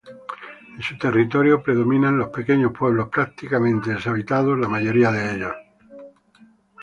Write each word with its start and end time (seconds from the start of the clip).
En 0.75 0.81
su 0.81 0.97
territorio 0.97 1.61
predominan 1.61 2.17
los 2.17 2.29
pequeños 2.29 2.71
pueblos, 2.75 3.09
prácticamente 3.09 3.91
deshabitados 3.91 4.57
la 4.57 4.67
mayor 4.67 4.99
parte. 4.99 5.45